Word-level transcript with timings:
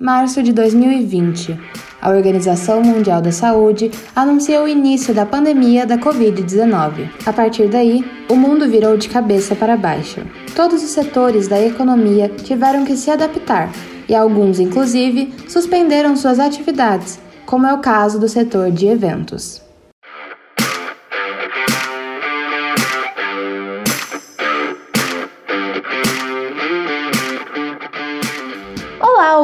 março 0.00 0.42
de 0.42 0.50
2020. 0.54 1.60
A 2.00 2.08
Organização 2.08 2.82
Mundial 2.82 3.20
da 3.20 3.30
Saúde 3.30 3.90
anunciou 4.16 4.64
o 4.64 4.68
início 4.68 5.12
da 5.12 5.26
pandemia 5.26 5.84
da 5.84 5.98
Covid-19. 5.98 7.10
A 7.26 7.32
partir 7.34 7.68
daí, 7.68 8.02
o 8.26 8.34
mundo 8.34 8.66
virou 8.66 8.96
de 8.96 9.10
cabeça 9.10 9.54
para 9.54 9.76
baixo. 9.76 10.22
Todos 10.56 10.82
os 10.82 10.88
setores 10.88 11.48
da 11.48 11.60
economia 11.60 12.30
tiveram 12.30 12.86
que 12.86 12.96
se 12.96 13.10
adaptar 13.10 13.70
e 14.08 14.14
alguns, 14.14 14.58
inclusive, 14.58 15.34
suspenderam 15.46 16.16
suas 16.16 16.38
atividades, 16.38 17.20
como 17.44 17.66
é 17.66 17.74
o 17.74 17.78
caso 17.78 18.18
do 18.18 18.28
setor 18.28 18.70
de 18.70 18.86
eventos. 18.86 19.69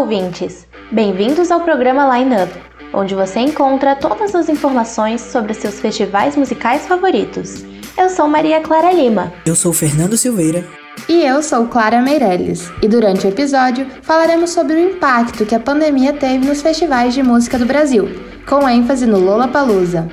Ouvintes! 0.07 0.69
Bem-vindos 0.93 1.51
ao 1.51 1.63
programa 1.63 2.17
Line 2.17 2.37
Up, 2.37 2.53
onde 2.95 3.13
você 3.13 3.41
encontra 3.41 3.97
todas 3.97 4.37
as 4.37 4.49
informações 4.49 5.21
sobre 5.21 5.53
seus 5.53 5.81
festivais 5.81 6.37
musicais 6.37 6.87
favoritos. 6.87 7.65
Eu 7.99 8.09
sou 8.09 8.29
Maria 8.29 8.61
Clara 8.61 8.93
Lima. 8.93 9.33
Eu 9.45 9.57
sou 9.57 9.73
Fernando 9.73 10.17
Silveira. 10.17 10.65
E 11.09 11.25
eu 11.25 11.43
sou 11.43 11.67
Clara 11.67 12.01
Meirelles, 12.01 12.71
e 12.81 12.87
durante 12.87 13.27
o 13.27 13.31
episódio 13.31 13.85
falaremos 14.01 14.51
sobre 14.51 14.75
o 14.75 14.91
impacto 14.91 15.45
que 15.45 15.57
a 15.57 15.61
pandemia 15.61 16.13
teve 16.13 16.47
nos 16.47 16.63
festivais 16.63 17.13
de 17.13 17.25
música 17.25 17.59
do 17.59 17.67
Brasil, 17.67 18.09
com 18.49 18.69
ênfase 18.69 19.07
no 19.07 19.19
Lollapalooza. 19.19 20.09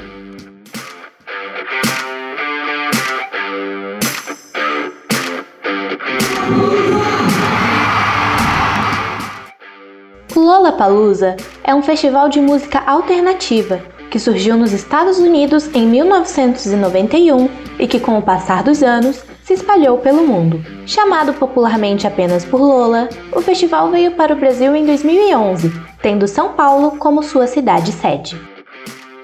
Lollapalooza 10.74 11.36
é 11.64 11.74
um 11.74 11.84
festival 11.84 12.30
de 12.30 12.42
música 12.42 12.80
alternativa 12.80 13.82
que 14.10 14.20
surgiu 14.20 14.58
nos 14.58 14.72
Estados 14.72 15.18
Unidos 15.18 15.70
em 15.74 15.88
1991 15.88 17.50
e 17.80 17.88
que, 17.88 18.00
com 18.00 18.18
o 18.18 18.22
passar 18.22 18.64
dos 18.64 18.84
anos, 18.84 19.24
se 19.44 19.54
espalhou 19.54 19.98
pelo 19.98 20.26
mundo. 20.26 20.64
Chamado 20.86 21.34
popularmente 21.34 22.08
apenas 22.08 22.46
por 22.46 22.60
Lola, 22.60 23.10
o 23.32 23.42
festival 23.42 23.92
veio 23.92 24.12
para 24.12 24.34
o 24.34 24.38
Brasil 24.38 24.76
em 24.76 24.86
2011, 24.86 25.72
tendo 26.02 26.28
São 26.28 26.54
Paulo 26.54 26.98
como 26.98 27.24
sua 27.24 27.48
cidade 27.48 27.92
sede. 27.92 28.40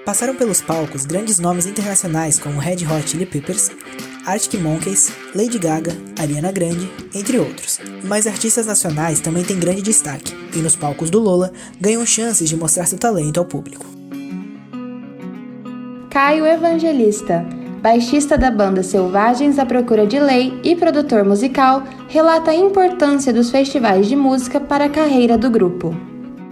Passaram 0.06 0.36
pelos 0.36 0.62
palcos 0.62 1.06
grandes 1.06 1.40
nomes 1.40 1.66
internacionais 1.66 2.40
como 2.40 2.60
Red 2.60 2.86
Hot 2.86 3.08
Chili 3.08 3.26
Peppers, 3.26 3.72
Arctic 4.26 4.60
Monkeys, 4.60 5.12
Lady 5.36 5.58
Gaga, 5.60 5.96
Ariana 6.20 6.52
Grande, 6.52 6.92
entre 7.14 7.38
outros. 7.38 7.80
Mas 8.04 8.28
artistas 8.28 8.66
nacionais 8.66 9.20
também 9.20 9.44
têm 9.44 9.60
grande 9.60 9.82
destaque, 9.82 10.34
e 10.56 10.60
nos 10.60 10.76
palcos 10.76 11.10
do 11.10 11.20
Lola 11.20 11.52
ganham 11.80 12.06
chances 12.06 12.50
de 12.50 12.56
mostrar 12.56 12.86
seu 12.86 12.98
talento 12.98 13.40
ao 13.40 13.46
público. 13.46 13.86
Caio 16.10 16.46
Evangelista, 16.46 17.46
baixista 17.82 18.38
da 18.38 18.52
banda 18.52 18.84
Selvagens 18.84 19.58
à 19.58 19.66
Procura 19.66 20.06
de 20.06 20.20
Lei 20.20 20.60
e 20.64 20.76
produtor 20.76 21.24
musical, 21.24 21.84
relata 22.08 22.52
a 22.52 22.56
importância 22.56 23.32
dos 23.32 23.50
festivais 23.50 24.08
de 24.08 24.16
música 24.16 24.60
para 24.60 24.86
a 24.86 24.90
carreira 24.90 25.38
do 25.38 25.50
grupo. 25.50 25.96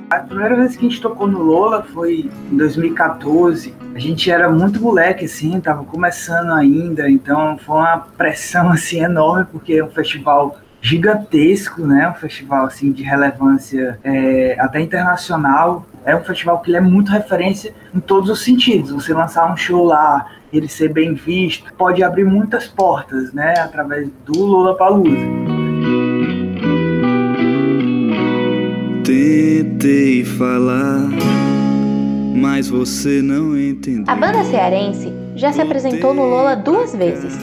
A 0.09 0.19
primeira 0.19 0.55
vez 0.55 0.77
que 0.77 0.85
a 0.85 0.89
gente 0.89 1.01
tocou 1.01 1.27
no 1.27 1.43
Lola 1.43 1.83
foi 1.93 2.29
em 2.49 2.55
2014. 2.55 3.73
A 3.93 3.99
gente 3.99 4.31
era 4.31 4.49
muito 4.49 4.81
moleque, 4.81 5.25
assim, 5.25 5.59
tava 5.59 5.83
começando 5.83 6.51
ainda, 6.51 7.09
então 7.09 7.57
foi 7.57 7.75
uma 7.75 7.97
pressão, 8.17 8.69
assim, 8.71 9.03
enorme, 9.03 9.47
porque 9.51 9.73
é 9.73 9.83
um 9.83 9.89
festival 9.89 10.55
gigantesco, 10.87 11.85
né? 11.85 12.09
Um 12.09 12.13
festival, 12.13 12.65
assim, 12.65 12.91
de 12.91 13.03
relevância 13.03 13.99
é, 14.03 14.55
até 14.57 14.79
internacional. 14.79 15.85
É 16.05 16.15
um 16.15 16.23
festival 16.23 16.61
que 16.61 16.73
é 16.75 16.79
muito 16.79 17.11
referência 17.11 17.73
em 17.93 17.99
todos 17.99 18.29
os 18.29 18.41
sentidos. 18.41 18.91
Você 18.91 19.13
lançar 19.13 19.51
um 19.51 19.57
show 19.57 19.83
lá, 19.83 20.27
ele 20.51 20.69
ser 20.69 20.93
bem 20.93 21.13
visto, 21.13 21.73
pode 21.73 22.01
abrir 22.01 22.23
muitas 22.23 22.67
portas, 22.67 23.33
né? 23.33 23.53
Através 23.59 24.09
do 24.25 24.45
Lollapalooza. 24.45 25.27
Tentei 29.03 30.23
falar, 30.23 31.09
mas 32.35 32.69
você 32.69 33.21
não 33.21 33.57
entendeu. 33.57 34.05
A 34.07 34.15
banda 34.15 34.43
cearense 34.45 35.11
já 35.35 35.51
se 35.51 35.61
apresentou 35.61 36.13
no 36.13 36.23
Lola 36.23 36.55
duas 36.55 36.95
vezes. 36.95 37.37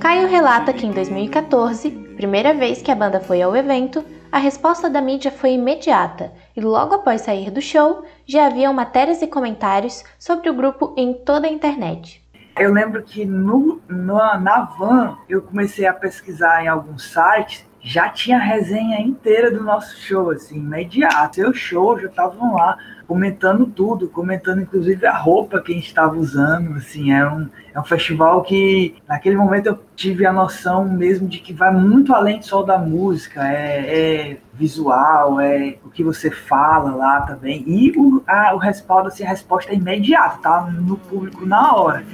Caio 0.00 0.28
relata 0.28 0.72
que 0.72 0.86
em 0.86 0.92
2014, 0.92 2.07
primeira 2.18 2.52
vez 2.52 2.82
que 2.82 2.90
a 2.90 2.96
banda 2.96 3.20
foi 3.20 3.40
ao 3.40 3.54
evento, 3.54 4.04
a 4.32 4.38
resposta 4.38 4.90
da 4.90 5.00
mídia 5.00 5.30
foi 5.30 5.52
imediata 5.52 6.32
e 6.56 6.60
logo 6.60 6.96
após 6.96 7.20
sair 7.20 7.48
do 7.48 7.62
show 7.62 8.04
já 8.26 8.46
haviam 8.46 8.74
matérias 8.74 9.22
e 9.22 9.28
comentários 9.28 10.02
sobre 10.18 10.50
o 10.50 10.52
grupo 10.52 10.92
em 10.96 11.14
toda 11.14 11.46
a 11.46 11.50
internet. 11.50 12.20
Eu 12.58 12.72
lembro 12.72 13.04
que 13.04 13.24
no, 13.24 13.80
no, 13.88 14.16
na 14.40 14.62
van 14.64 15.16
eu 15.28 15.40
comecei 15.42 15.86
a 15.86 15.94
pesquisar 15.94 16.64
em 16.64 16.66
alguns 16.66 17.04
sites 17.04 17.64
já 17.80 18.08
tinha 18.08 18.36
a 18.36 18.42
resenha 18.42 19.00
inteira 19.00 19.50
do 19.50 19.62
nosso 19.62 19.96
show, 20.00 20.30
assim, 20.30 20.56
imediato. 20.56 21.36
Seu 21.36 21.52
show, 21.52 21.98
já 21.98 22.08
estavam 22.08 22.54
lá 22.54 22.76
comentando 23.06 23.64
tudo, 23.64 24.06
comentando 24.08 24.60
inclusive 24.60 25.06
a 25.06 25.16
roupa 25.16 25.62
que 25.62 25.72
a 25.72 25.74
gente 25.74 25.86
estava 25.86 26.14
usando, 26.14 26.76
assim, 26.76 27.10
é 27.10 27.26
um, 27.26 27.48
é 27.74 27.80
um 27.80 27.84
festival 27.84 28.42
que 28.42 28.96
naquele 29.08 29.34
momento 29.34 29.66
eu 29.66 29.78
tive 29.96 30.26
a 30.26 30.32
noção 30.32 30.84
mesmo 30.86 31.26
de 31.26 31.38
que 31.38 31.54
vai 31.54 31.72
muito 31.72 32.14
além 32.14 32.42
só 32.42 32.62
da 32.62 32.76
música, 32.76 33.48
é, 33.48 34.32
é 34.32 34.36
visual, 34.52 35.40
é 35.40 35.76
o 35.82 35.88
que 35.88 36.04
você 36.04 36.30
fala 36.30 36.94
lá 36.94 37.22
também, 37.22 37.64
e 37.66 37.92
o, 37.96 38.22
a, 38.26 38.54
o 38.54 38.58
respaldo, 38.58 39.08
assim, 39.08 39.24
a 39.24 39.28
resposta 39.28 39.72
é 39.72 39.76
imediata, 39.76 40.38
tá 40.42 40.70
no 40.70 40.98
público 40.98 41.46
na 41.46 41.74
hora. 41.74 42.04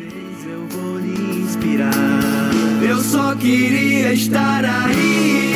Eu 0.46 0.68
vou 0.68 1.00
inspirar. 1.00 1.90
Eu 2.86 3.02
só 3.02 3.34
queria 3.34 4.12
estar 4.12 4.62
aí. 4.62 5.54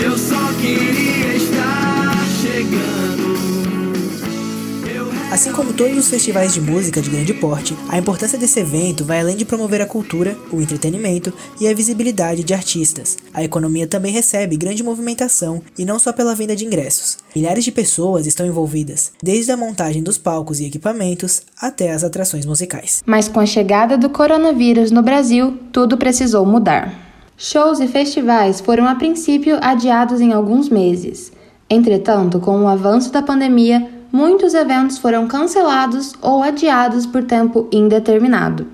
Eu 0.00 0.16
só 0.16 0.52
queria 0.60 1.34
estar 1.34 2.24
chegando. 2.40 3.07
Assim 5.30 5.52
como 5.52 5.74
todos 5.74 5.98
os 5.98 6.08
festivais 6.08 6.54
de 6.54 6.60
música 6.60 7.02
de 7.02 7.10
grande 7.10 7.34
porte, 7.34 7.76
a 7.90 7.98
importância 7.98 8.38
desse 8.38 8.60
evento 8.60 9.04
vai 9.04 9.20
além 9.20 9.36
de 9.36 9.44
promover 9.44 9.82
a 9.82 9.86
cultura, 9.86 10.34
o 10.50 10.58
entretenimento 10.58 11.30
e 11.60 11.68
a 11.68 11.74
visibilidade 11.74 12.42
de 12.42 12.54
artistas. 12.54 13.18
A 13.34 13.44
economia 13.44 13.86
também 13.86 14.10
recebe 14.10 14.56
grande 14.56 14.82
movimentação 14.82 15.60
e 15.78 15.84
não 15.84 15.98
só 15.98 16.14
pela 16.14 16.34
venda 16.34 16.56
de 16.56 16.64
ingressos. 16.64 17.18
Milhares 17.36 17.62
de 17.62 17.70
pessoas 17.70 18.26
estão 18.26 18.46
envolvidas, 18.46 19.12
desde 19.22 19.52
a 19.52 19.56
montagem 19.56 20.02
dos 20.02 20.16
palcos 20.16 20.60
e 20.60 20.64
equipamentos 20.64 21.42
até 21.60 21.92
as 21.92 22.02
atrações 22.02 22.46
musicais. 22.46 23.02
Mas 23.04 23.28
com 23.28 23.38
a 23.38 23.46
chegada 23.46 23.98
do 23.98 24.08
coronavírus 24.08 24.90
no 24.90 25.02
Brasil, 25.02 25.58
tudo 25.70 25.98
precisou 25.98 26.46
mudar. 26.46 27.06
Shows 27.36 27.80
e 27.80 27.86
festivais 27.86 28.60
foram 28.60 28.88
a 28.88 28.94
princípio 28.94 29.58
adiados 29.60 30.22
em 30.22 30.32
alguns 30.32 30.70
meses. 30.70 31.30
Entretanto, 31.68 32.40
com 32.40 32.62
o 32.62 32.66
avanço 32.66 33.12
da 33.12 33.20
pandemia, 33.20 33.97
muitos 34.12 34.54
eventos 34.54 34.98
foram 34.98 35.28
cancelados 35.28 36.14
ou 36.20 36.42
adiados 36.42 37.06
por 37.06 37.24
tempo 37.24 37.68
indeterminado. 37.72 38.66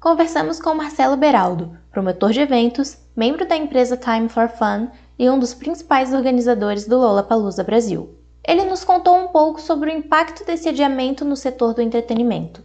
Conversamos 0.00 0.60
com 0.60 0.74
Marcelo 0.74 1.16
Beraldo, 1.16 1.76
promotor 1.90 2.32
de 2.32 2.40
eventos, 2.40 2.96
membro 3.16 3.46
da 3.46 3.56
empresa 3.56 3.96
Time 3.96 4.28
for 4.28 4.48
Fun 4.48 4.88
e 5.18 5.30
um 5.30 5.38
dos 5.38 5.54
principais 5.54 6.12
organizadores 6.12 6.86
do 6.86 6.98
Lollapalooza 6.98 7.62
Brasil. 7.62 8.10
Ele 8.46 8.64
nos 8.64 8.82
contou 8.82 9.16
um 9.16 9.28
pouco 9.28 9.60
sobre 9.60 9.90
o 9.90 9.96
impacto 9.96 10.44
desse 10.44 10.68
adiamento 10.68 11.24
no 11.24 11.36
setor 11.36 11.74
do 11.74 11.82
entretenimento. 11.82 12.62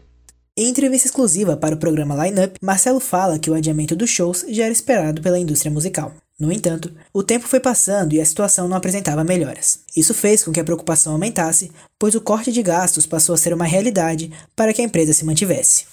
Em 0.58 0.70
entrevista 0.70 1.08
exclusiva 1.08 1.56
para 1.56 1.76
o 1.76 1.78
programa 1.78 2.26
Line 2.26 2.46
Up, 2.46 2.58
Marcelo 2.60 3.00
fala 3.00 3.38
que 3.38 3.52
o 3.52 3.54
adiamento 3.54 3.96
dos 3.96 4.10
shows 4.10 4.44
já 4.50 4.64
era 4.64 4.74
esperado 4.74 5.22
pela 5.22 5.38
indústria 5.38 5.72
musical. 5.72 6.12
No 6.40 6.52
entanto, 6.52 6.92
o 7.12 7.24
tempo 7.24 7.48
foi 7.48 7.60
passando 7.60 8.14
e 8.14 8.22
a 8.22 8.26
situação 8.26 8.68
não 8.68 8.78
apresentava 8.78 9.24
melhoras. 9.24 9.80
Isso 9.96 10.14
fez 10.14 10.44
com 10.44 10.52
que 10.52 10.60
a 10.60 10.64
preocupação 10.64 11.14
aumentasse, 11.14 11.72
pois 11.98 12.14
o 12.14 12.22
corte 12.22 12.52
de 12.52 12.62
gastos 12.62 13.08
passou 13.08 13.34
a 13.34 13.38
ser 13.38 13.54
uma 13.54 13.66
realidade 13.66 14.32
para 14.56 14.72
que 14.72 14.82
a 14.82 14.86
empresa 14.86 15.14
se 15.14 15.26
mantivesse. 15.26 15.88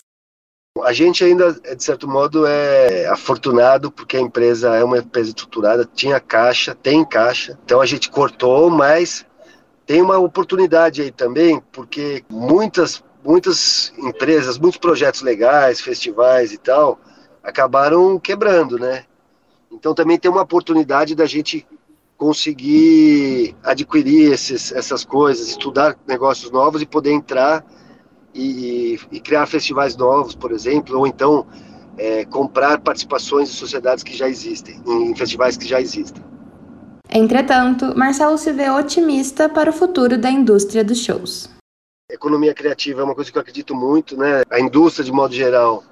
A 0.83 0.93
gente 0.93 1.25
ainda, 1.25 1.53
de 1.53 1.83
certo 1.83 2.07
modo, 2.07 2.45
é 2.47 3.07
afortunado 3.07 3.91
porque 3.91 4.19
a 4.19 4.21
empresa 4.21 4.75
é 4.75 4.85
uma 4.85 4.99
empresa 4.99 5.31
estruturada, 5.31 5.89
tinha 5.95 6.21
caixa, 6.21 6.75
tem 6.75 7.05
caixa, 7.05 7.59
então 7.65 7.81
a 7.81 7.87
gente 7.87 8.11
cortou, 8.11 8.69
mas 8.69 9.25
tem 9.87 10.03
uma 10.03 10.19
oportunidade 10.19 11.01
aí 11.01 11.11
também, 11.11 11.63
porque 11.73 12.23
muitas 12.29 13.03
muitas 13.25 13.93
empresas, 13.97 14.59
muitos 14.59 14.79
projetos 14.79 15.23
legais, 15.23 15.81
festivais 15.81 16.53
e 16.53 16.59
tal, 16.59 17.01
acabaram 17.43 18.19
quebrando, 18.19 18.79
né? 18.79 19.05
Então 19.75 19.95
também 19.95 20.19
tem 20.19 20.31
uma 20.31 20.43
oportunidade 20.43 21.15
da 21.15 21.27
gente 21.27 21.67
conseguir 22.17 23.55
adquirir 23.63 24.33
esses, 24.33 24.73
essas 24.73 25.05
coisas, 25.05 25.49
estudar 25.49 25.97
negócios 26.07 26.51
novos 26.51 26.81
e 26.81 26.87
poder 26.87 27.11
entrar 27.11 27.65
e, 28.33 28.99
e 29.11 29.21
criar 29.21 29.47
festivais 29.47 29.97
novos, 29.97 30.35
por 30.35 30.53
exemplo, 30.53 30.99
ou 30.99 31.07
então 31.07 31.47
é, 31.99 32.25
comprar 32.25 32.81
participações 32.81 33.51
em 33.51 33.53
sociedades 33.53 34.03
que 34.05 34.17
já 34.17 34.29
existem, 34.29 34.81
em 34.87 35.15
festivais 35.15 35.57
que 35.57 35.67
já 35.67 35.81
existem. 35.81 36.23
Entretanto, 37.11 37.97
Marcelo 37.97 38.39
se 38.39 38.53
vê 38.53 38.71
otimista 38.71 39.49
para 39.49 39.71
o 39.71 39.73
futuro 39.73 40.17
da 40.19 40.31
indústria 40.31 40.83
dos 40.83 40.99
shows. 40.99 41.49
Economia 42.11 42.55
criativa 42.55 43.01
é 43.01 43.05
uma 43.05 43.15
coisa 43.15 43.31
que 43.31 43.39
eu 43.39 43.43
acredito 43.43 43.75
muito, 43.75 44.17
né? 44.17 44.43
A 44.51 44.61
indústria, 44.61 45.05
de 45.05 45.13
modo 45.13 45.35
geral, 45.35 45.85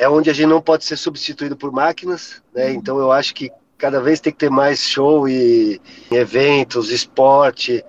é 0.00 0.08
onde 0.08 0.30
a 0.30 0.32
gente 0.32 0.48
não 0.48 0.62
pode 0.62 0.86
ser 0.86 0.96
substituído 0.96 1.54
por 1.54 1.70
máquinas, 1.70 2.42
né? 2.54 2.72
Então 2.72 2.98
eu 2.98 3.12
acho 3.12 3.34
que 3.34 3.52
cada 3.76 4.00
vez 4.00 4.18
tem 4.18 4.32
que 4.32 4.38
ter 4.38 4.50
mais 4.50 4.80
show 4.80 5.28
e 5.28 5.78
eventos, 6.10 6.90
esporte, 6.90 7.84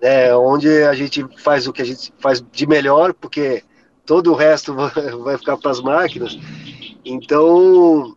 né? 0.00 0.34
Onde 0.34 0.68
a 0.84 0.94
gente 0.94 1.22
faz 1.36 1.68
o 1.68 1.72
que 1.72 1.82
a 1.82 1.84
gente 1.84 2.14
faz 2.18 2.42
de 2.50 2.66
melhor, 2.66 3.12
porque 3.12 3.62
todo 4.06 4.32
o 4.32 4.34
resto 4.34 4.74
vai 5.22 5.36
ficar 5.36 5.58
para 5.58 5.70
as 5.70 5.82
máquinas. 5.82 6.38
Então, 7.04 8.14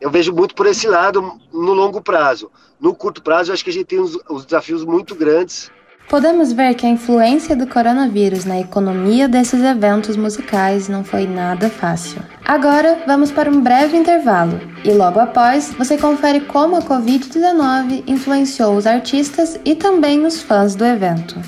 eu 0.00 0.08
vejo 0.08 0.32
muito 0.32 0.54
por 0.54 0.66
esse 0.66 0.86
lado 0.86 1.36
no 1.52 1.72
longo 1.72 2.00
prazo. 2.00 2.48
No 2.78 2.94
curto 2.94 3.20
prazo, 3.24 3.50
eu 3.50 3.54
acho 3.54 3.64
que 3.64 3.70
a 3.70 3.72
gente 3.72 3.86
tem 3.86 3.98
os, 3.98 4.16
os 4.30 4.44
desafios 4.44 4.84
muito 4.84 5.16
grandes. 5.16 5.68
Podemos 6.08 6.54
ver 6.54 6.74
que 6.74 6.86
a 6.86 6.88
influência 6.88 7.54
do 7.54 7.66
coronavírus 7.66 8.46
na 8.46 8.58
economia 8.58 9.28
desses 9.28 9.62
eventos 9.62 10.16
musicais 10.16 10.88
não 10.88 11.04
foi 11.04 11.26
nada 11.26 11.68
fácil. 11.68 12.22
Agora, 12.42 13.02
vamos 13.06 13.30
para 13.30 13.50
um 13.50 13.60
breve 13.60 13.94
intervalo 13.94 14.58
e 14.82 14.90
logo 14.90 15.20
após 15.20 15.74
você 15.76 15.98
confere 15.98 16.40
como 16.40 16.76
a 16.76 16.80
Covid-19 16.80 18.04
influenciou 18.06 18.74
os 18.74 18.86
artistas 18.86 19.60
e 19.66 19.74
também 19.74 20.24
os 20.24 20.40
fãs 20.40 20.74
do 20.74 20.84
evento. 20.86 21.38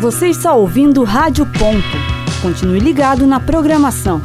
Você 0.00 0.28
está 0.28 0.52
ouvindo 0.52 1.04
Rádio 1.04 1.46
Ponto. 1.46 2.42
Continue 2.42 2.80
ligado 2.80 3.24
na 3.24 3.38
programação. 3.38 4.20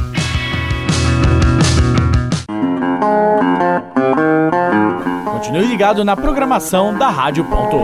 Continue 5.53 5.69
ligado 5.69 6.03
na 6.03 6.15
programação 6.15 6.97
da 6.97 7.11
Rádio 7.11 7.45
Ponto 7.45 7.77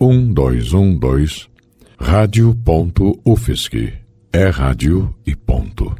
Um, 0.00 0.32
dois, 0.32 0.72
um, 0.72 0.98
dois. 0.98 1.48
Rádio 1.96 2.52
Ponto 2.64 3.16
UFSC. 3.24 3.94
É 4.32 4.48
rádio 4.48 5.14
e 5.24 5.36
ponto. 5.36 5.94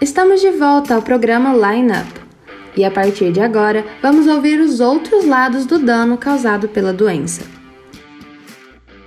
Estamos 0.00 0.40
de 0.40 0.50
volta 0.50 0.96
ao 0.96 1.02
programa 1.02 1.52
Line 1.52 1.92
Up. 1.92 2.20
E 2.76 2.84
a 2.84 2.90
partir 2.90 3.30
de 3.30 3.40
agora, 3.40 3.86
vamos 4.02 4.26
ouvir 4.26 4.58
os 4.58 4.80
outros 4.80 5.24
lados 5.24 5.66
do 5.66 5.78
dano 5.78 6.18
causado 6.18 6.68
pela 6.68 6.92
doença. 6.92 7.51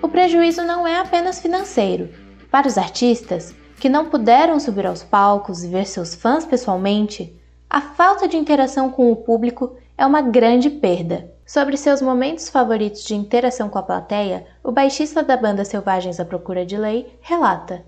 O 0.06 0.08
prejuízo 0.08 0.62
não 0.62 0.86
é 0.86 1.00
apenas 1.00 1.40
financeiro. 1.40 2.12
Para 2.52 2.68
os 2.68 2.78
artistas, 2.78 3.56
que 3.80 3.90
não 3.90 4.08
puderam 4.08 4.60
subir 4.60 4.86
aos 4.86 5.02
palcos 5.02 5.64
e 5.64 5.68
ver 5.68 5.88
seus 5.88 6.14
fãs 6.14 6.46
pessoalmente, 6.46 7.36
a 7.68 7.82
falta 7.82 8.28
de 8.28 8.38
interação 8.38 8.92
com 8.92 9.12
o 9.12 9.16
público 9.16 9.76
é 9.98 10.06
uma 10.06 10.22
grande 10.22 10.70
perda. 10.70 11.34
Sobre 11.44 11.76
seus 11.76 12.04
momentos 12.04 12.50
favoritos 12.50 13.04
de 13.04 13.16
interação 13.16 13.68
com 13.68 13.80
a 13.80 13.82
plateia, 13.82 14.46
o 14.64 14.72
baixista 14.72 15.24
da 15.24 15.36
banda 15.36 15.66
Selvagens 15.66 16.20
à 16.20 16.24
Procura 16.24 16.64
de 16.64 16.78
Lei 16.78 17.18
relata. 17.20 17.84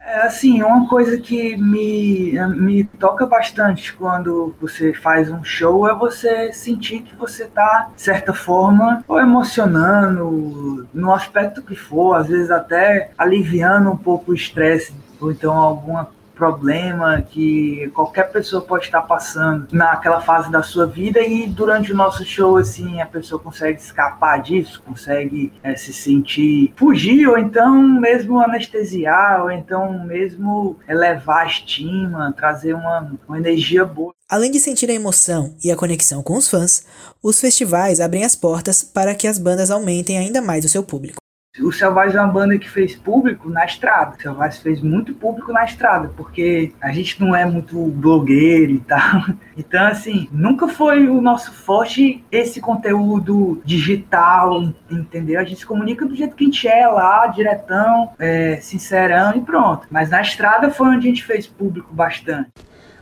É 0.00 0.22
assim, 0.22 0.62
uma 0.62 0.88
coisa 0.88 1.18
que 1.18 1.56
me, 1.56 2.32
me 2.56 2.84
toca 2.84 3.26
bastante 3.26 3.92
quando 3.92 4.54
você 4.60 4.94
faz 4.94 5.30
um 5.30 5.44
show 5.44 5.88
é 5.88 5.94
você 5.94 6.52
sentir 6.52 7.02
que 7.02 7.14
você 7.14 7.44
está, 7.44 7.90
de 7.94 8.00
certa 8.00 8.32
forma, 8.32 9.04
ou 9.06 9.20
emocionando, 9.20 10.88
no 10.94 11.12
aspecto 11.12 11.62
que 11.62 11.76
for, 11.76 12.14
às 12.14 12.28
vezes 12.28 12.50
até 12.50 13.10
aliviando 13.18 13.90
um 13.90 13.96
pouco 13.96 14.30
o 14.30 14.34
estresse, 14.34 14.94
ou 15.20 15.30
então 15.30 15.54
alguma 15.54 16.10
problema 16.38 17.20
que 17.20 17.90
qualquer 17.92 18.30
pessoa 18.30 18.62
pode 18.62 18.84
estar 18.84 19.02
passando 19.02 19.66
naquela 19.72 20.20
fase 20.20 20.50
da 20.50 20.62
sua 20.62 20.86
vida 20.86 21.20
e 21.20 21.48
durante 21.48 21.92
o 21.92 21.96
nosso 21.96 22.24
show 22.24 22.56
assim 22.56 23.00
a 23.00 23.06
pessoa 23.06 23.40
consegue 23.40 23.80
escapar 23.80 24.40
disso, 24.40 24.80
consegue 24.86 25.52
é, 25.62 25.74
se 25.74 25.92
sentir 25.92 26.72
fugir 26.76 27.28
ou 27.28 27.36
então 27.36 27.76
mesmo 27.82 28.40
anestesiar 28.40 29.42
ou 29.42 29.50
então 29.50 30.04
mesmo 30.04 30.78
elevar 30.88 31.44
a 31.44 31.46
estima, 31.46 32.32
trazer 32.36 32.74
uma, 32.74 33.12
uma 33.26 33.36
energia 33.36 33.84
boa. 33.84 34.14
Além 34.30 34.52
de 34.52 34.60
sentir 34.60 34.88
a 34.90 34.94
emoção 34.94 35.54
e 35.64 35.72
a 35.72 35.76
conexão 35.76 36.22
com 36.22 36.36
os 36.36 36.48
fãs, 36.48 36.86
os 37.22 37.40
festivais 37.40 37.98
abrem 37.98 38.24
as 38.24 38.36
portas 38.36 38.84
para 38.84 39.14
que 39.14 39.26
as 39.26 39.38
bandas 39.38 39.70
aumentem 39.70 40.18
ainda 40.18 40.40
mais 40.40 40.64
o 40.64 40.68
seu 40.68 40.82
público. 40.82 41.18
O 41.60 41.72
Selvagem 41.72 42.16
é 42.16 42.20
uma 42.20 42.32
banda 42.32 42.58
que 42.58 42.68
fez 42.68 42.94
público 42.94 43.48
na 43.50 43.64
estrada. 43.64 44.14
O 44.16 44.22
Selvagem 44.22 44.60
fez 44.60 44.80
muito 44.80 45.12
público 45.14 45.52
na 45.52 45.64
estrada, 45.64 46.12
porque 46.16 46.72
a 46.80 46.92
gente 46.92 47.20
não 47.20 47.34
é 47.34 47.44
muito 47.44 47.76
blogueiro 47.86 48.72
e 48.72 48.80
tal. 48.80 49.24
Então, 49.58 49.88
assim, 49.88 50.28
nunca 50.30 50.68
foi 50.68 51.08
o 51.08 51.20
nosso 51.20 51.52
forte 51.52 52.24
esse 52.30 52.60
conteúdo 52.60 53.60
digital, 53.64 54.72
entendeu? 54.88 55.40
A 55.40 55.42
gente 55.42 55.58
se 55.58 55.66
comunica 55.66 56.06
do 56.06 56.14
jeito 56.14 56.36
que 56.36 56.44
a 56.44 56.46
gente 56.46 56.68
é 56.68 56.86
lá, 56.86 57.26
diretão, 57.26 58.12
é, 58.20 58.60
sincerão 58.62 59.36
e 59.36 59.40
pronto. 59.40 59.88
Mas 59.90 60.10
na 60.10 60.22
estrada 60.22 60.70
foi 60.70 60.86
onde 60.86 61.08
a 61.08 61.10
gente 61.10 61.24
fez 61.24 61.44
público 61.44 61.92
bastante. 61.92 62.50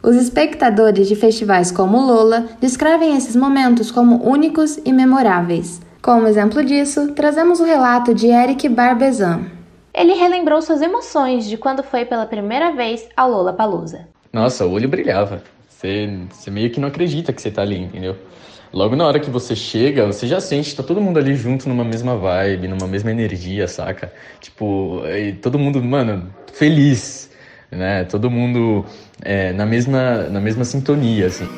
Os 0.02 0.16
espectadores 0.16 1.08
de 1.08 1.14
festivais 1.14 1.70
como 1.70 2.00
Lola 2.00 2.46
descrevem 2.58 3.14
esses 3.14 3.36
momentos 3.36 3.90
como 3.90 4.26
únicos 4.26 4.78
e 4.82 4.94
memoráveis. 4.94 5.80
Como 6.06 6.28
exemplo 6.28 6.62
disso, 6.62 7.14
trazemos 7.14 7.58
o 7.58 7.64
relato 7.64 8.14
de 8.14 8.28
Eric 8.28 8.68
Barbezan. 8.68 9.46
Ele 9.92 10.12
relembrou 10.12 10.62
suas 10.62 10.80
emoções 10.80 11.48
de 11.48 11.56
quando 11.56 11.82
foi 11.82 12.04
pela 12.04 12.24
primeira 12.24 12.70
vez 12.70 13.08
ao 13.16 13.28
Lola 13.28 13.52
Palusa. 13.52 14.06
Nossa, 14.32 14.64
o 14.64 14.70
olho 14.70 14.88
brilhava. 14.88 15.42
Você, 15.68 16.08
você 16.30 16.48
meio 16.48 16.70
que 16.70 16.78
não 16.78 16.86
acredita 16.86 17.32
que 17.32 17.42
você 17.42 17.50
tá 17.50 17.62
ali, 17.62 17.80
entendeu? 17.80 18.14
Logo 18.72 18.94
na 18.94 19.04
hora 19.04 19.18
que 19.18 19.28
você 19.28 19.56
chega, 19.56 20.06
você 20.06 20.28
já 20.28 20.40
sente, 20.40 20.76
tá 20.76 20.82
todo 20.84 21.00
mundo 21.00 21.18
ali 21.18 21.34
junto 21.34 21.68
numa 21.68 21.82
mesma 21.82 22.16
vibe, 22.16 22.68
numa 22.68 22.86
mesma 22.86 23.10
energia, 23.10 23.66
saca? 23.66 24.12
Tipo, 24.40 25.02
todo 25.42 25.58
mundo, 25.58 25.82
mano, 25.82 26.32
feliz, 26.52 27.28
né? 27.68 28.04
Todo 28.04 28.30
mundo 28.30 28.86
é, 29.22 29.52
na, 29.52 29.66
mesma, 29.66 30.28
na 30.30 30.38
mesma 30.38 30.64
sintonia, 30.64 31.26
assim. 31.26 31.48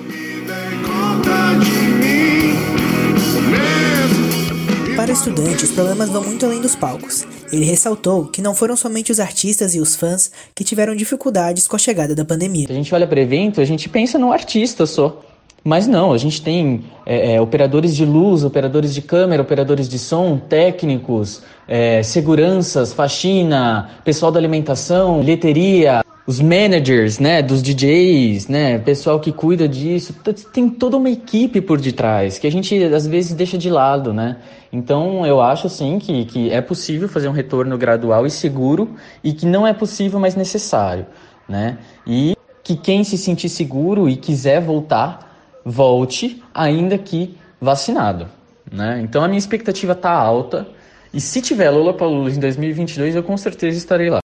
Para 4.99 5.11
o 5.11 5.13
estudante, 5.13 5.63
os 5.63 5.71
problemas 5.71 6.11
vão 6.11 6.25
muito 6.25 6.45
além 6.45 6.61
dos 6.61 6.75
palcos. 6.75 7.25
Ele 7.53 7.65
ressaltou 7.65 8.25
que 8.25 8.43
não 8.43 8.53
foram 8.53 8.77
somente 8.77 9.13
os 9.13 9.21
artistas 9.21 9.73
e 9.77 9.81
os 9.81 9.95
fãs 9.95 10.29
que 10.57 10.65
tiveram 10.65 10.93
dificuldades 10.97 11.69
com 11.69 11.77
a 11.77 11.79
chegada 11.79 12.17
da 12.17 12.25
pandemia. 12.25 12.67
A 12.69 12.73
gente 12.73 12.93
olha 12.93 13.07
para 13.07 13.21
evento, 13.21 13.61
a 13.61 13.65
gente 13.65 13.89
pensa 13.89 14.19
no 14.19 14.33
artista 14.33 14.87
só. 14.87 15.23
Mas 15.63 15.87
não, 15.87 16.13
a 16.13 16.19
gente 16.19 16.43
tem 16.43 16.85
é, 17.07 17.35
é, 17.35 17.41
operadores 17.41 17.95
de 17.95 18.05
luz, 18.05 18.43
operadores 18.43 18.93
de 18.93 19.01
câmera, 19.01 19.41
operadores 19.41 19.89
de 19.89 20.01
som, 20.01 20.37
técnicos, 20.37 21.43
é, 21.69 22.03
seguranças, 22.03 22.93
faxina, 22.93 23.91
pessoal 24.05 24.33
da 24.33 24.41
alimentação, 24.41 25.21
bilheteria, 25.21 26.03
os 26.29 26.43
managers, 26.43 27.19
né, 27.19 27.41
dos 27.41 27.63
DJs, 27.63 28.49
né, 28.49 28.79
pessoal 28.81 29.19
que 29.19 29.33
cuida 29.33 29.67
disso, 29.67 30.15
tem 30.53 30.69
toda 30.69 30.99
uma 30.99 31.09
equipe 31.09 31.59
por 31.63 31.81
detrás 31.81 32.39
que 32.39 32.47
a 32.47 32.53
gente 32.53 32.85
às 32.85 33.07
vezes 33.07 33.33
deixa 33.33 33.57
de 33.57 33.71
lado, 33.71 34.13
né? 34.13 34.37
Então 34.71 35.25
eu 35.25 35.41
acho 35.41 35.71
sim 35.71 35.99
que, 35.99 36.27
que 36.27 36.51
é 36.51 36.61
possível 36.61 37.09
fazer 37.09 37.29
um 37.29 37.33
retorno 37.33 37.79
gradual 37.79 38.27
e 38.27 38.31
seguro 38.31 38.95
e 39.25 39.33
que 39.33 39.47
não 39.47 39.67
é 39.67 39.73
possível, 39.73 40.21
mas 40.21 40.37
necessário, 40.37 41.07
né? 41.49 41.79
E 42.07 42.37
que 42.63 42.77
quem 42.77 43.03
se 43.05 43.17
sentir 43.17 43.49
seguro 43.49 44.07
e 44.07 44.15
quiser 44.15 44.61
voltar, 44.61 45.35
volte, 45.65 46.43
ainda 46.53 46.99
que 46.99 47.39
vacinado, 47.59 48.29
né? 48.71 49.01
Então 49.03 49.25
a 49.25 49.29
minha 49.29 49.39
expectativa 49.39 49.95
tá 49.95 50.13
alta 50.13 50.69
e 51.11 51.23
se 51.23 51.41
tiver 51.41 51.71
Lollapalooza 51.71 52.37
em 52.37 52.41
2022, 52.41 53.17
eu 53.17 53.23
com 53.23 53.39
certeza 53.39 53.79
estarei 53.79 54.11
lá. 54.11 54.19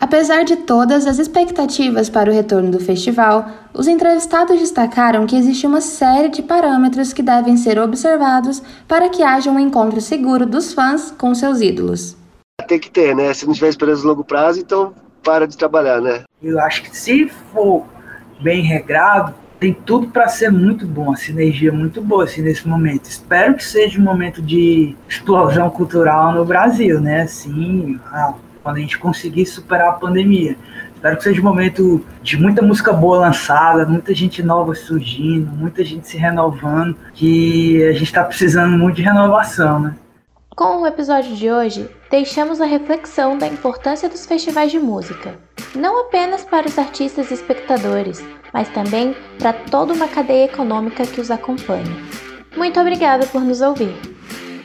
Apesar 0.00 0.44
de 0.44 0.56
todas 0.56 1.06
as 1.06 1.18
expectativas 1.18 2.08
para 2.08 2.30
o 2.30 2.32
retorno 2.32 2.70
do 2.70 2.78
festival, 2.78 3.48
os 3.74 3.88
entrevistados 3.88 4.58
destacaram 4.58 5.26
que 5.26 5.36
existe 5.36 5.66
uma 5.66 5.80
série 5.80 6.28
de 6.28 6.40
parâmetros 6.40 7.12
que 7.12 7.22
devem 7.22 7.56
ser 7.56 7.80
observados 7.80 8.62
para 8.86 9.08
que 9.08 9.24
haja 9.24 9.50
um 9.50 9.58
encontro 9.58 10.00
seguro 10.00 10.46
dos 10.46 10.72
fãs 10.72 11.10
com 11.10 11.34
seus 11.34 11.60
ídolos. 11.60 12.16
Tem 12.68 12.78
que 12.78 12.90
ter, 12.90 13.14
né? 13.14 13.34
Se 13.34 13.44
não 13.44 13.52
tiver 13.52 13.68
esperança 13.68 14.02
no 14.02 14.10
longo 14.10 14.22
prazo, 14.22 14.60
então 14.60 14.94
para 15.24 15.48
de 15.48 15.56
trabalhar, 15.56 16.00
né? 16.00 16.22
Eu 16.40 16.60
acho 16.60 16.82
que 16.82 16.96
se 16.96 17.28
for 17.52 17.84
bem 18.40 18.62
regrado, 18.62 19.34
tem 19.58 19.72
tudo 19.74 20.06
para 20.06 20.28
ser 20.28 20.52
muito 20.52 20.86
bom, 20.86 21.12
a 21.12 21.16
sinergia 21.16 21.72
muito 21.72 22.00
boa 22.00 22.22
assim, 22.22 22.42
nesse 22.42 22.68
momento. 22.68 23.06
Espero 23.06 23.54
que 23.54 23.64
seja 23.64 23.98
um 23.98 24.04
momento 24.04 24.40
de 24.40 24.94
explosão 25.08 25.68
cultural 25.70 26.32
no 26.32 26.44
Brasil, 26.44 27.00
né? 27.00 27.22
Assim, 27.22 27.98
a 28.12 28.32
quando 28.68 28.76
a 28.76 28.80
gente 28.80 28.98
conseguir 28.98 29.46
superar 29.46 29.88
a 29.88 29.92
pandemia. 29.92 30.54
Espero 30.94 31.16
que 31.16 31.22
seja 31.22 31.40
um 31.40 31.44
momento 31.44 32.04
de 32.22 32.36
muita 32.36 32.60
música 32.60 32.92
boa 32.92 33.18
lançada, 33.18 33.86
muita 33.86 34.14
gente 34.14 34.42
nova 34.42 34.74
surgindo, 34.74 35.50
muita 35.52 35.82
gente 35.82 36.06
se 36.06 36.18
renovando, 36.18 36.94
que 37.14 37.82
a 37.84 37.92
gente 37.92 38.04
está 38.04 38.22
precisando 38.22 38.76
muito 38.76 38.96
de 38.96 39.02
renovação, 39.02 39.80
né? 39.80 39.94
Com 40.54 40.82
o 40.82 40.86
episódio 40.86 41.34
de 41.34 41.50
hoje, 41.50 41.88
deixamos 42.10 42.60
a 42.60 42.66
reflexão 42.66 43.38
da 43.38 43.46
importância 43.46 44.08
dos 44.08 44.26
festivais 44.26 44.70
de 44.70 44.78
música, 44.78 45.36
não 45.74 46.02
apenas 46.02 46.44
para 46.44 46.66
os 46.66 46.78
artistas 46.78 47.30
e 47.30 47.34
espectadores, 47.34 48.22
mas 48.52 48.68
também 48.68 49.16
para 49.38 49.54
toda 49.54 49.94
uma 49.94 50.08
cadeia 50.08 50.44
econômica 50.44 51.06
que 51.06 51.20
os 51.20 51.30
acompanha. 51.30 51.96
Muito 52.54 52.78
obrigada 52.78 53.24
por 53.28 53.40
nos 53.40 53.62
ouvir. 53.62 53.94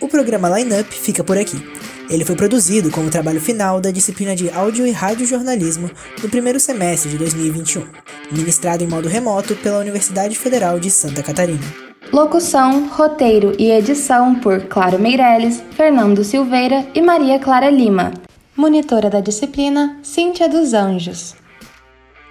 O 0.02 0.10
programa 0.10 0.50
Line 0.50 0.82
Up 0.82 0.92
fica 0.94 1.24
por 1.24 1.38
aqui. 1.38 1.83
Ele 2.14 2.24
foi 2.24 2.36
produzido 2.36 2.92
como 2.92 3.10
trabalho 3.10 3.42
final 3.42 3.82
da 3.82 3.90
disciplina 3.90 4.36
de 4.36 4.48
Áudio 4.52 4.86
e 4.86 4.92
Radiojornalismo 4.92 5.90
no 6.22 6.30
primeiro 6.30 6.60
semestre 6.60 7.10
de 7.10 7.18
2021, 7.18 7.88
ministrado 8.32 8.84
em 8.84 8.88
modo 8.88 9.10
remoto 9.10 9.56
pela 9.56 9.80
Universidade 9.80 10.38
Federal 10.38 10.80
de 10.80 10.92
Santa 10.92 11.24
Catarina. 11.24 11.64
Locução, 12.12 12.88
roteiro 12.88 13.56
e 13.58 13.72
edição 13.72 14.36
por 14.36 14.62
Claro 14.68 15.00
Meirelles, 15.00 15.64
Fernando 15.72 16.24
Silveira 16.24 16.86
e 16.94 17.02
Maria 17.02 17.40
Clara 17.40 17.72
Lima. 17.72 18.14
Monitora 18.56 19.10
da 19.10 19.20
disciplina, 19.20 19.98
Cíntia 20.04 20.48
dos 20.48 20.76
Anjos. 20.76 21.36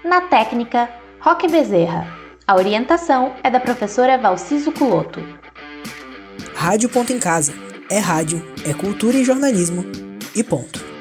Na 0.05 0.21
técnica, 0.21 0.89
Roque 1.19 1.49
Bezerra. 1.49 2.07
A 2.47 2.55
orientação 2.55 3.33
é 3.43 3.51
da 3.51 3.59
professora 3.59 4.17
Valciso 4.17 4.71
Culoto. 4.71 5.21
Rádio 6.55 6.89
Ponto 6.89 7.13
em 7.13 7.19
Casa. 7.19 7.72
É 7.91 7.99
rádio, 7.99 8.43
é 8.65 8.73
cultura 8.73 9.17
e 9.17 9.25
jornalismo. 9.25 9.85
E 10.35 10.43
ponto. 10.43 10.92